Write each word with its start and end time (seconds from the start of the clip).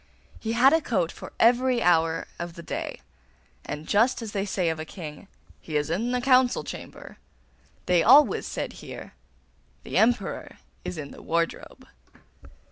He 0.39 0.53
had 0.53 0.73
a 0.73 0.81
coat 0.81 1.11
for 1.11 1.31
every 1.39 1.79
hour 1.83 2.27
of 2.39 2.55
the 2.55 2.63
day; 2.63 3.01
and 3.63 3.87
just 3.87 4.19
as 4.23 4.31
they 4.31 4.45
say 4.47 4.69
of 4.69 4.79
a 4.79 4.83
king, 4.83 5.27
'He 5.59 5.77
is 5.77 5.91
in 5.91 6.09
the 6.09 6.19
council 6.21 6.63
chamber,' 6.63 7.17
they 7.85 8.01
always 8.01 8.47
said 8.47 8.73
here, 8.73 9.13
'The 9.83 9.99
Emperor 9.99 10.57
is 10.83 10.97
in 10.97 11.11
the 11.11 11.21
wardrobe. 11.21 11.87